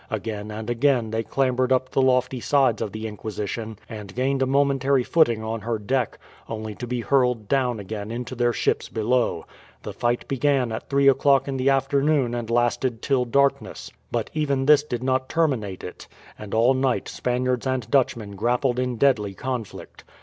[0.09, 4.47] Again and again they clambered up the lofty sides of the Inquisition and gained a
[4.47, 6.17] momentary footing on her deck,
[6.49, 9.45] only to be hurled down again into their ships below.
[9.83, 13.91] The fight began at three o'clock in the afternoon and lasted till darkness.
[14.11, 18.97] But even this did not terminate it; and all night Spaniards and Dutchmen grappled in
[18.97, 20.03] deadly conflict.